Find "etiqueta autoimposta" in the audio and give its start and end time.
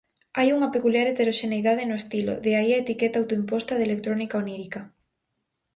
2.83-3.73